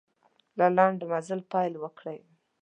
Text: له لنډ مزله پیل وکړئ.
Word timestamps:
له 0.57 0.67
لنډ 0.77 0.99
مزله 1.11 1.43
پیل 1.51 1.73
وکړئ. 1.79 2.19